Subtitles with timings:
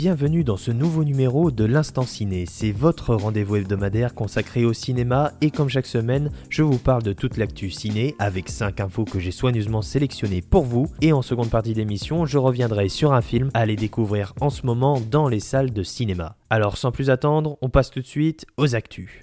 [0.00, 2.46] Bienvenue dans ce nouveau numéro de l'Instant Ciné.
[2.46, 7.12] C'est votre rendez-vous hebdomadaire consacré au cinéma et comme chaque semaine, je vous parle de
[7.12, 10.86] toute l'actu ciné avec 5 infos que j'ai soigneusement sélectionnées pour vous.
[11.02, 14.64] Et en seconde partie d'émission, je reviendrai sur un film à aller découvrir en ce
[14.64, 16.36] moment dans les salles de cinéma.
[16.48, 19.22] Alors sans plus attendre, on passe tout de suite aux actus.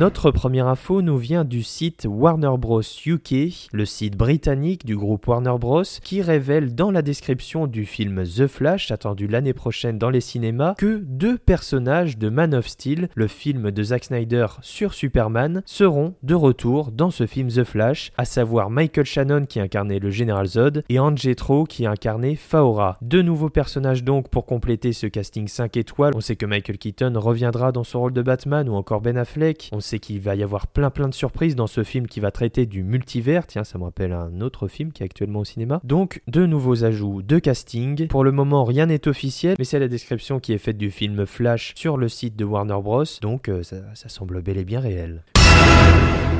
[0.00, 5.28] Notre première info nous vient du site Warner Bros UK, le site britannique du groupe
[5.28, 10.10] Warner Bros, qui révèle dans la description du film The Flash, attendu l'année prochaine dans
[10.10, 14.94] les cinémas, que deux personnages de Man of Steel, le film de Zack Snyder sur
[14.94, 20.00] Superman, seront de retour dans ce film The Flash, à savoir Michael Shannon qui incarnait
[20.00, 22.98] le Général Zod et Anne Jethro qui incarnait Faora.
[23.00, 26.14] Deux nouveaux personnages donc pour compléter ce casting 5 étoiles.
[26.16, 29.70] On sait que Michael Keaton reviendra dans son rôle de Batman ou encore Ben Affleck.
[29.84, 32.66] Sait qu'il va y avoir plein plein de surprises dans ce film qui va traiter
[32.66, 33.46] du multivers.
[33.46, 35.80] Tiens, ça me rappelle un autre film qui est actuellement au cinéma.
[35.84, 38.08] Donc, deux nouveaux ajouts de casting.
[38.08, 41.26] Pour le moment, rien n'est officiel, mais c'est la description qui est faite du film
[41.26, 43.04] Flash sur le site de Warner Bros.
[43.20, 45.22] Donc, euh, ça, ça semble bel et bien réel.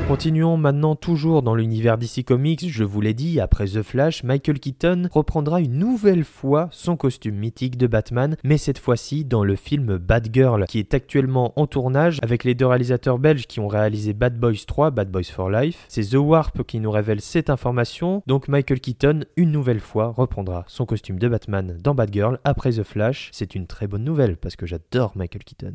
[0.07, 4.59] Continuons maintenant toujours dans l'univers DC Comics, je vous l'ai dit, après The Flash, Michael
[4.59, 9.55] Keaton reprendra une nouvelle fois son costume mythique de Batman, mais cette fois-ci dans le
[9.55, 14.13] film Batgirl, qui est actuellement en tournage avec les deux réalisateurs belges qui ont réalisé
[14.13, 15.85] Bad Boys 3, Bad Boys for Life.
[15.89, 20.65] C'est The Warp qui nous révèle cette information, donc Michael Keaton, une nouvelle fois, reprendra
[20.67, 23.31] son costume de Batman dans Batgirl après The Flash.
[23.33, 25.73] C'est une très bonne nouvelle parce que j'adore Michael Keaton.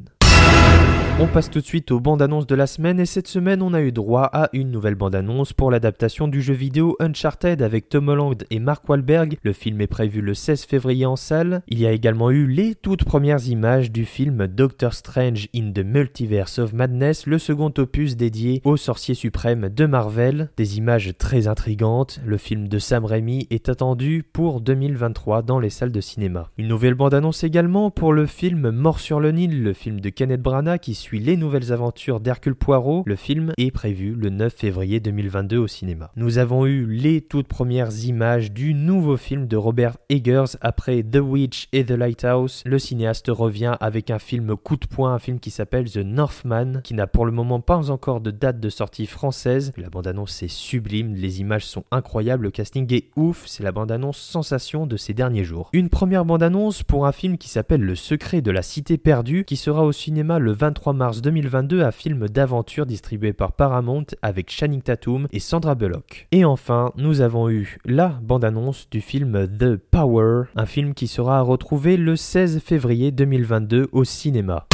[1.23, 3.75] On passe tout de suite aux bandes annonces de la semaine et cette semaine on
[3.75, 7.91] a eu droit à une nouvelle bande annonce pour l'adaptation du jeu vidéo Uncharted avec
[7.91, 9.37] Tom Holland et Mark Wahlberg.
[9.43, 11.61] Le film est prévu le 16 février en salle.
[11.69, 15.85] Il y a également eu les toutes premières images du film Doctor Strange in the
[15.85, 20.49] Multiverse of Madness, le second opus dédié au sorcier suprême de Marvel.
[20.57, 22.19] Des images très intrigantes.
[22.25, 26.49] Le film de Sam Raimi est attendu pour 2023 dans les salles de cinéma.
[26.57, 30.09] Une nouvelle bande annonce également pour le film Mort sur le Nil, le film de
[30.09, 33.03] Kenneth Branagh qui suit les nouvelles aventures d'Hercule Poirot.
[33.07, 36.11] Le film est prévu le 9 février 2022 au cinéma.
[36.17, 41.21] Nous avons eu les toutes premières images du nouveau film de Robert Eggers après The
[41.23, 42.63] Witch et The Lighthouse.
[42.67, 46.83] Le cinéaste revient avec un film coup de poing, un film qui s'appelle The Northman,
[46.85, 49.73] qui n'a pour le moment pas encore de date de sortie française.
[49.79, 54.19] La bande-annonce est sublime, les images sont incroyables, le casting est ouf, c'est la bande-annonce
[54.19, 55.71] sensation de ces derniers jours.
[55.73, 59.57] Une première bande-annonce pour un film qui s'appelle Le secret de la cité perdue, qui
[59.57, 64.83] sera au cinéma le 23 mars 2022, un film d'aventure distribué par Paramount avec Channing
[64.83, 66.27] Tatum et Sandra Bullock.
[66.33, 71.39] Et enfin, nous avons eu la bande-annonce du film The Power, un film qui sera
[71.39, 74.67] à retrouver le 16 février 2022 au cinéma.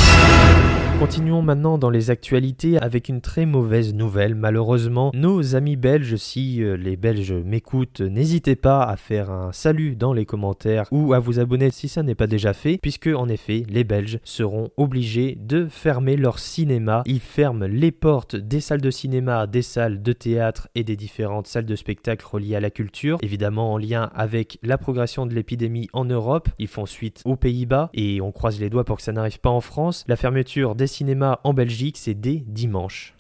[0.99, 4.34] Continuons maintenant dans les actualités avec une très mauvaise nouvelle.
[4.34, 9.95] Malheureusement, nos amis belges, si euh, les Belges m'écoutent, n'hésitez pas à faire un salut
[9.95, 13.29] dans les commentaires ou à vous abonner si ça n'est pas déjà fait, puisque en
[13.29, 17.03] effet, les Belges seront obligés de fermer leur cinéma.
[17.05, 21.47] Ils ferment les portes des salles de cinéma, des salles de théâtre et des différentes
[21.47, 25.89] salles de spectacle reliées à la culture, évidemment en lien avec la progression de l'épidémie
[25.93, 26.49] en Europe.
[26.59, 29.51] Ils font suite aux Pays-Bas et on croise les doigts pour que ça n'arrive pas
[29.51, 30.03] en France.
[30.09, 33.14] La fermeture des cinémas en Belgique, c'est dès dimanche.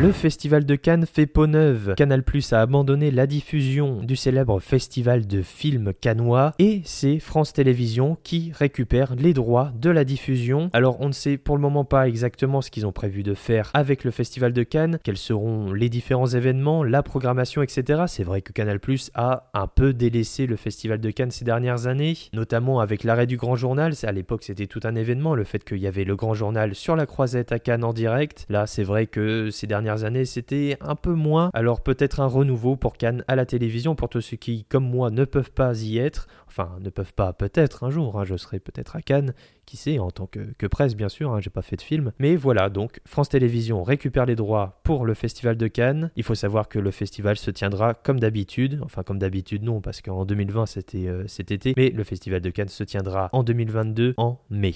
[0.00, 1.96] Le Festival de Cannes fait peau neuve.
[1.96, 7.52] Canal Plus a abandonné la diffusion du célèbre festival de films cannois et c'est France
[7.52, 10.70] Télévisions qui récupère les droits de la diffusion.
[10.72, 13.72] Alors on ne sait pour le moment pas exactement ce qu'ils ont prévu de faire
[13.74, 18.04] avec le Festival de Cannes, quels seront les différents événements, la programmation, etc.
[18.06, 21.88] C'est vrai que Canal Plus a un peu délaissé le Festival de Cannes ces dernières
[21.88, 23.94] années, notamment avec l'arrêt du Grand Journal.
[24.04, 26.94] À l'époque c'était tout un événement, le fait qu'il y avait le Grand Journal sur
[26.94, 28.46] la croisette à Cannes en direct.
[28.48, 31.50] Là c'est vrai que ces dernières années, c'était un peu moins.
[31.54, 35.10] Alors peut-être un renouveau pour Cannes à la télévision pour tous ceux qui, comme moi,
[35.10, 36.28] ne peuvent pas y être.
[36.46, 38.18] Enfin, ne peuvent pas peut-être un jour.
[38.18, 39.32] hein, je serai peut-être à Cannes,
[39.66, 41.32] qui sait, en tant que, que presse bien sûr.
[41.32, 42.12] hein, J'ai pas fait de film.
[42.18, 46.10] Mais voilà, donc France Télévisions récupère les droits pour le festival de Cannes.
[46.16, 48.80] Il faut savoir que le festival se tiendra comme d'habitude.
[48.82, 51.74] Enfin, comme d'habitude, non, parce qu'en 2020 c'était euh, cet été.
[51.76, 54.74] Mais le festival de Cannes se tiendra en 2022 en mai.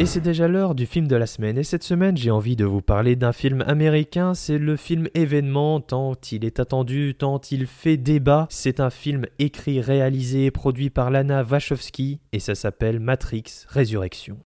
[0.00, 1.58] Et c'est déjà l'heure du film de la semaine.
[1.58, 4.32] Et cette semaine, j'ai envie de vous parler d'un film américain.
[4.32, 8.46] C'est le film événement, tant il est attendu, tant il fait débat.
[8.48, 12.18] C'est un film écrit, réalisé et produit par Lana Wachowski.
[12.32, 14.38] Et ça s'appelle Matrix Résurrection.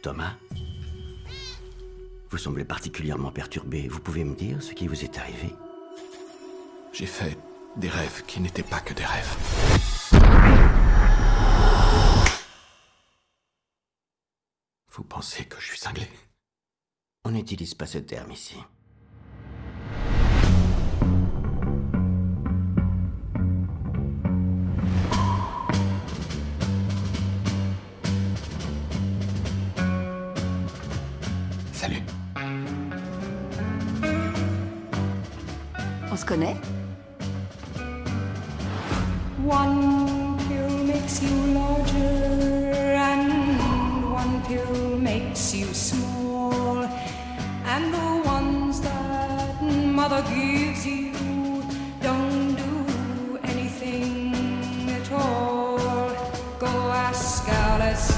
[0.00, 0.32] Thomas?
[2.30, 3.88] Vous semblez particulièrement perturbé.
[3.88, 5.54] Vous pouvez me dire ce qui vous est arrivé?
[6.94, 7.36] J'ai fait
[7.76, 10.59] des rêves qui n'étaient pas que des rêves.
[15.00, 16.06] Vous pensez que je suis cinglé?
[17.24, 18.54] On n'utilise pas ce terme ici.
[31.72, 32.02] Salut.
[36.12, 36.56] On se connaît?
[39.46, 44.79] One pill makes you larger, and one pill
[45.52, 46.84] makes you small.
[47.64, 51.12] And the ones that mother gives you
[52.00, 55.78] don't do anything at all.
[56.58, 58.12] Go ask Alice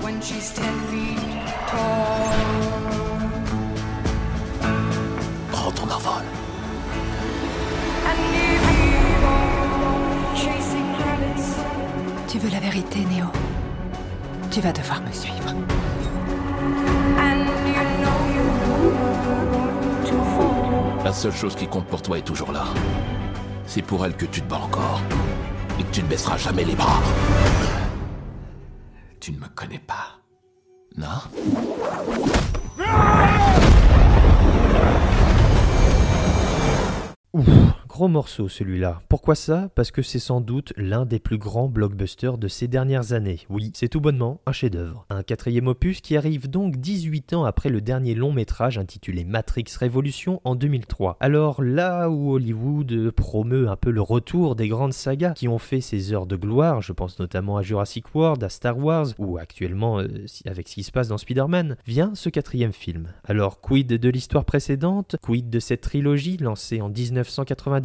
[0.00, 2.32] when she's ten feet tall.
[5.50, 6.22] Prends ton envol.
[12.28, 13.26] Tu veux la vérité, Néo
[14.52, 15.54] Tu vas devoir me suivre.
[21.02, 22.64] La seule chose qui compte pour toi est toujours là.
[23.66, 25.00] C'est pour elle que tu te bats encore.
[25.80, 27.00] Et que tu ne baisseras jamais les bras.
[29.20, 30.20] Tu ne me connais pas.
[30.98, 31.06] Non
[37.32, 37.71] Ouf,
[38.02, 39.00] gros morceau celui-là.
[39.08, 39.70] Pourquoi ça?
[39.76, 43.38] Parce que c'est sans doute l'un des plus grands blockbusters de ces dernières années.
[43.48, 45.06] Oui, c'est tout bonnement un chef-d'œuvre.
[45.08, 49.66] Un quatrième opus qui arrive donc 18 ans après le dernier long métrage intitulé Matrix
[49.78, 51.16] Révolution en 2003.
[51.20, 55.80] Alors là où Hollywood promeut un peu le retour des grandes sagas qui ont fait
[55.80, 60.00] ses heures de gloire, je pense notamment à Jurassic World, à Star Wars ou actuellement
[60.00, 60.08] euh,
[60.44, 63.12] avec ce qui se passe dans Spider-Man, vient ce quatrième film.
[63.22, 65.14] Alors quid de l'histoire précédente?
[65.22, 66.88] Quid de cette trilogie lancée en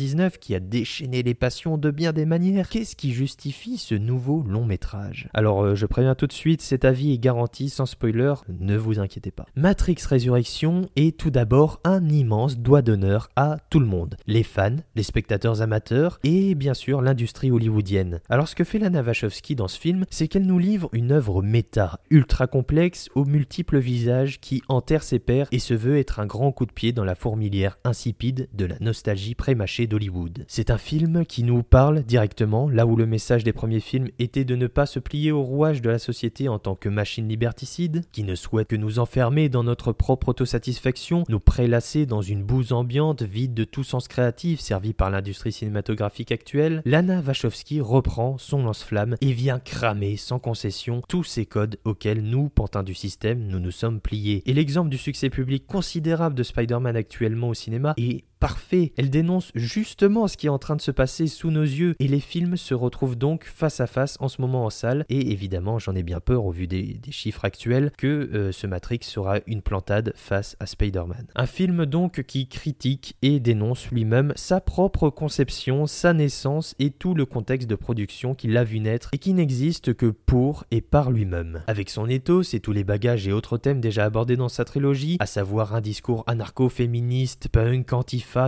[0.07, 4.43] 1999 qui a déchaîné les passions de bien des manières Qu'est-ce qui justifie ce nouveau
[4.47, 5.29] long métrage?
[5.33, 8.99] Alors euh, je préviens tout de suite, cet avis est garanti sans spoiler, ne vous
[8.99, 9.45] inquiétez pas.
[9.55, 14.15] Matrix Résurrection est tout d'abord un immense doigt d'honneur à tout le monde.
[14.27, 18.19] Les fans, les spectateurs amateurs et bien sûr l'industrie hollywoodienne.
[18.29, 21.41] Alors ce que fait Lana Wachowski dans ce film, c'est qu'elle nous livre une œuvre
[21.41, 26.25] méta, ultra complexe, aux multiples visages qui enterre ses pairs et se veut être un
[26.25, 30.45] grand coup de pied dans la fourmilière insipide de la nostalgie prémâchée d'Hollywood.
[30.47, 34.45] C'est un film qui nous parle directement, là où le message des premiers films était
[34.45, 38.03] de ne pas se plier au rouage de la société en tant que machine liberticide,
[38.11, 42.73] qui ne souhaite que nous enfermer dans notre propre autosatisfaction, nous prélasser dans une bouse
[42.73, 48.63] ambiante vide de tout sens créatif servi par l'industrie cinématographique actuelle, Lana Wachowski reprend son
[48.63, 53.59] lance-flamme et vient cramer sans concession tous ces codes auxquels nous, pantins du système, nous
[53.59, 54.43] nous sommes pliés.
[54.45, 58.93] Et l'exemple du succès public considérable de Spider-Man actuellement au cinéma est parfait.
[58.97, 62.07] Elle dénonce justement ce qui est en train de se passer sous nos yeux et
[62.07, 65.79] les films se retrouvent donc face à face en ce moment en salle et évidemment
[65.79, 69.61] j'en ai bien peur au vu des, chiffres actuels que euh, ce Matrix sera une
[69.61, 71.27] plantade face à Spider-Man.
[71.35, 77.13] Un film donc qui critique et dénonce lui-même sa propre conception, sa naissance et tout
[77.13, 81.11] le contexte de production qu'il a vu naître et qui n'existe que pour et par
[81.11, 81.63] lui-même.
[81.67, 85.17] Avec son ethos et tous les bagages et autres thèmes déjà abordés dans sa trilogie,
[85.19, 87.93] à savoir un discours anarcho-féministe, punk,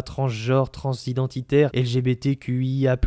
[0.05, 2.97] transgenre, transidentitaire, LGBTQIA+,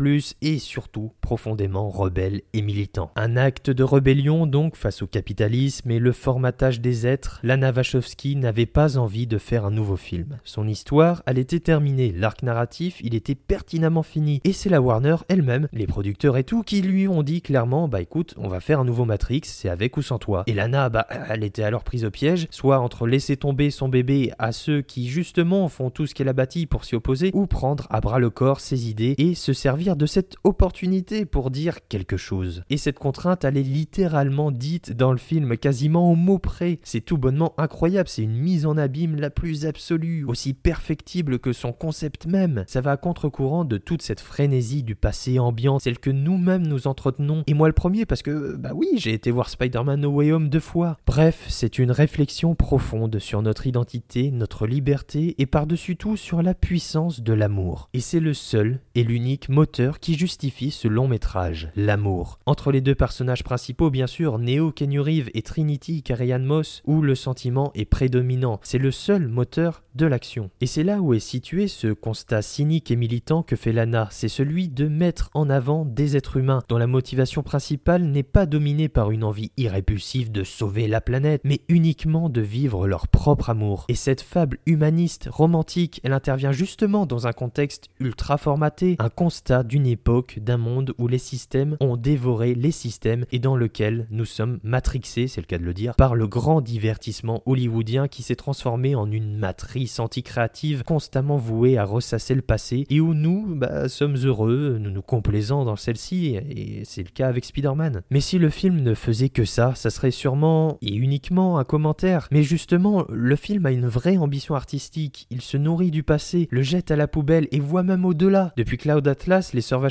[0.42, 3.10] et surtout profondément rebelle et militant.
[3.16, 8.36] Un acte de rébellion donc face au capitalisme et le formatage des êtres, Lana Wachowski
[8.36, 10.38] n'avait pas envie de faire un nouveau film.
[10.44, 15.16] Son histoire, elle était terminée, l'arc narratif, il était pertinemment fini, et c'est la Warner
[15.28, 18.80] elle-même, les producteurs et tout, qui lui ont dit clairement, bah écoute, on va faire
[18.80, 20.44] un nouveau Matrix, c'est avec ou sans toi.
[20.46, 24.32] Et Lana, bah elle était alors prise au piège, soit entre laisser tomber son bébé
[24.38, 27.86] à ceux qui justement font tout ce qu'elle a bâti pour s'y opposer, ou prendre
[27.90, 32.16] à bras le corps ses idées et se servir de cette opportunité pour dire quelque
[32.16, 32.62] chose.
[32.70, 36.78] Et cette contrainte, elle est littéralement dite dans le film, quasiment au mot près.
[36.82, 41.52] C'est tout bonnement incroyable, c'est une mise en abîme la plus absolue, aussi perfectible que
[41.52, 42.64] son concept même.
[42.66, 46.86] Ça va à contre-courant de toute cette frénésie du passé ambiant, celle que nous-mêmes nous
[46.86, 47.44] entretenons.
[47.46, 50.48] Et moi le premier, parce que, bah oui, j'ai été voir Spider-Man No Way Home
[50.48, 50.98] deux fois.
[51.06, 56.51] Bref, c'est une réflexion profonde sur notre identité, notre liberté et par-dessus tout sur la
[56.54, 57.88] puissance de l'amour.
[57.94, 62.38] Et c'est le seul et l'unique moteur qui justifie ce long métrage, l'amour.
[62.46, 67.14] Entre les deux personnages principaux, bien sûr, Neo Reeves et Trinity Carrie-Anne Moss, où le
[67.14, 68.60] sentiment est prédominant.
[68.62, 70.50] C'est le seul moteur de l'action.
[70.60, 74.28] Et c'est là où est situé ce constat cynique et militant que fait Lana, c'est
[74.28, 78.88] celui de mettre en avant des êtres humains dont la motivation principale n'est pas dominée
[78.88, 83.84] par une envie irrépulsive de sauver la planète, mais uniquement de vivre leur propre amour.
[83.88, 89.08] Et cette fable humaniste, romantique, elle intervient intervient justement dans un contexte ultra formaté, un
[89.08, 94.06] constat d'une époque, d'un monde où les systèmes ont dévoré les systèmes et dans lequel
[94.10, 98.22] nous sommes matrixés, c'est le cas de le dire, par le grand divertissement hollywoodien qui
[98.22, 103.54] s'est transformé en une matrice anticréative constamment vouée à ressasser le passé et où nous
[103.54, 108.02] bah, sommes heureux, nous nous complaisons dans celle-ci et c'est le cas avec Spider-Man.
[108.10, 112.28] Mais si le film ne faisait que ça, ça serait sûrement et uniquement un commentaire.
[112.32, 115.26] Mais justement, le film a une vraie ambition artistique.
[115.30, 118.52] Il se nourrit du passé, le jette à la poubelle et voit même au-delà.
[118.56, 119.82] Depuis Cloud Atlas, les sœurs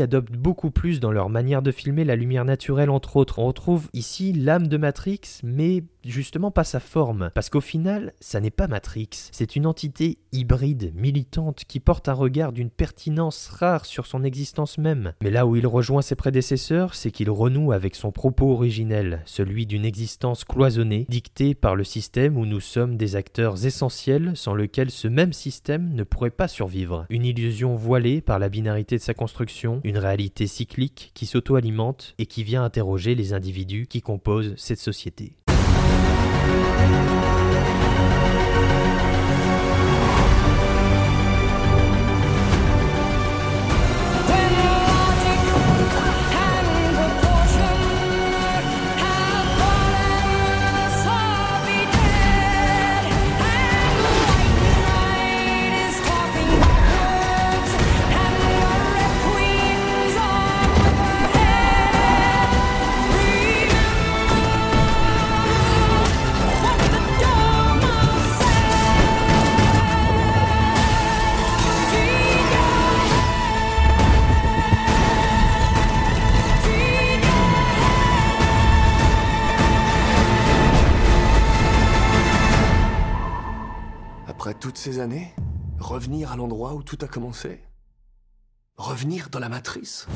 [0.00, 3.38] adoptent beaucoup plus dans leur manière de filmer la lumière naturelle entre autres.
[3.38, 7.30] On retrouve ici l'âme de Matrix, mais justement pas sa forme.
[7.34, 9.08] Parce qu'au final, ça n'est pas Matrix.
[9.32, 14.78] C'est une entité hybride, militante, qui porte un regard d'une pertinence rare sur son existence
[14.78, 15.12] même.
[15.22, 19.66] Mais là où il rejoint ses prédécesseurs, c'est qu'il renoue avec son propos originel, celui
[19.66, 24.90] d'une existence cloisonnée, dictée par le système où nous sommes des acteurs essentiels sans lequel
[24.90, 27.06] ce même système ne pourrait pas survivre.
[27.10, 32.26] Une illusion voilée par la binarité de sa construction, une réalité cyclique qui s'auto-alimente et
[32.26, 35.36] qui vient interroger les individus qui composent cette société.
[86.06, 87.58] Revenir à l'endroit où tout a commencé?
[88.76, 90.06] Revenir dans la matrice?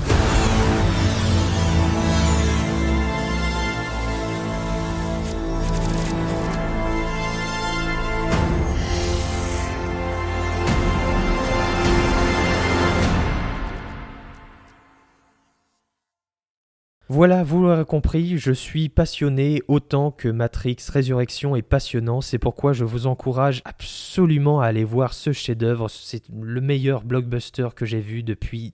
[17.20, 22.22] Voilà, vous l'aurez compris, je suis passionné autant que Matrix Résurrection est passionnant.
[22.22, 25.90] C'est pourquoi je vous encourage absolument à aller voir ce chef-d'œuvre.
[25.90, 28.72] C'est le meilleur blockbuster que j'ai vu depuis,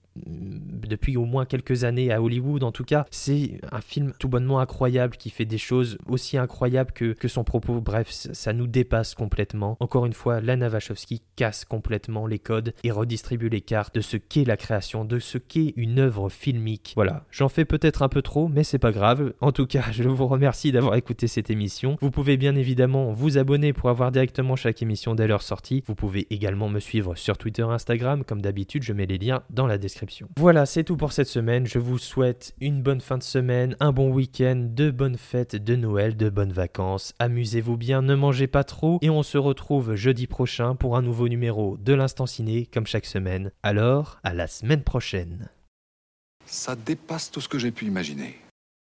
[0.89, 2.63] depuis au moins quelques années à Hollywood.
[2.63, 6.93] En tout cas, c'est un film tout bonnement incroyable qui fait des choses aussi incroyables
[6.93, 7.81] que, que son propos.
[7.81, 9.77] Bref, ça nous dépasse complètement.
[9.81, 14.17] Encore une fois, Lana Wachowski casse complètement les codes et redistribue les cartes de ce
[14.17, 16.93] qu'est la création, de ce qu'est une œuvre filmique.
[16.97, 19.35] Voilà, j'en fais peut-être un peu trop, mais c'est pas grave.
[19.41, 21.97] En tout cas, je vous remercie d'avoir écouté cette émission.
[22.01, 25.83] Vous pouvez bien évidemment vous abonner pour avoir directement chaque émission dès leur sortie.
[25.87, 28.25] Vous pouvez également me suivre sur Twitter Instagram.
[28.25, 30.29] Comme d'habitude, je mets les liens dans la description.
[30.37, 31.67] Voilà, c'est tout pour cette semaine.
[31.67, 35.75] Je vous souhaite une bonne fin de semaine, un bon week-end, de bonnes fêtes de
[35.75, 37.15] Noël, de bonnes vacances.
[37.19, 38.99] Amusez-vous bien, ne mangez pas trop.
[39.01, 43.07] Et on se retrouve jeudi prochain pour un nouveau numéro de l'Instant Ciné, comme chaque
[43.07, 43.53] semaine.
[43.63, 45.49] Alors, à la semaine prochaine.
[46.45, 48.37] Ça dépasse tout ce que j'ai pu imaginer.